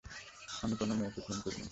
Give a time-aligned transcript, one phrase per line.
[0.63, 1.67] আমি কোনো মেয়েকে খুন করিনি!